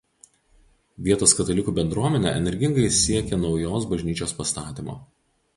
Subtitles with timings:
[1.07, 5.01] Vietos katalikų bendruomenė energingai siekė naujos bažnyčios pastatymo.